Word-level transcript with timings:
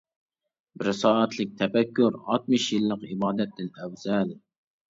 بىر 0.83 0.89
سائەتلىك 0.99 1.51
تەپەككۇر 1.59 2.17
ئاتمىش 2.21 2.67
يىللىق 2.77 3.07
ئىبادەتتىن 3.11 3.71
ئەۋزەل. 3.77 4.35